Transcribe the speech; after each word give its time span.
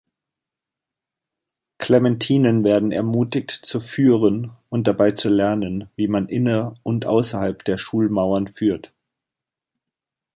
Clementinen 1.77 2.63
werden 2.63 2.91
ermutigt, 2.91 3.51
zu 3.51 3.79
führen 3.79 4.49
und 4.69 4.87
dabei 4.87 5.11
zu 5.11 5.29
lernen, 5.29 5.89
wie 5.95 6.07
man 6.07 6.27
inner- 6.27 6.73
und 6.81 7.05
außerhalb 7.05 7.63
der 7.65 7.77
Schulmauern 7.77 8.47
führt. 8.47 8.91